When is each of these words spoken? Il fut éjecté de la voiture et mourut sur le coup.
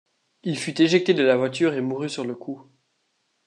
Il 0.41 0.57
fut 0.57 0.81
éjecté 0.81 1.13
de 1.13 1.21
la 1.21 1.37
voiture 1.37 1.75
et 1.75 1.81
mourut 1.81 2.09
sur 2.09 2.25
le 2.25 2.33
coup. 2.33 2.67